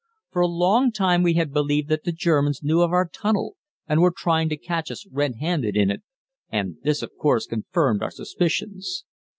For 0.31 0.41
a 0.41 0.47
long 0.47 0.91
time 0.91 1.21
we 1.21 1.35
had 1.35 1.53
believed 1.53 1.87
that 1.89 2.05
the 2.05 2.11
Germans 2.11 2.63
knew 2.63 2.81
of 2.81 2.91
our 2.91 3.07
tunnel 3.07 3.55
and 3.87 4.01
were 4.01 4.09
trying 4.09 4.49
to 4.49 4.57
catch 4.57 4.89
us 4.89 5.05
red 5.11 5.35
handed 5.39 5.77
in 5.77 5.91
it, 5.91 6.01
and 6.51 6.77
this 6.81 7.03
of 7.03 7.11
course 7.19 7.45
confirmed 7.45 8.01
our 8.01 8.09
suspicions. 8.09 9.05